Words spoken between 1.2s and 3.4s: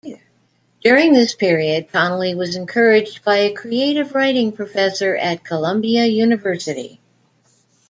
period Connelly was encouraged by